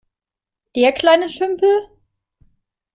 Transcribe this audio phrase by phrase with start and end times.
[0.75, 1.87] Der kleine Tümpel?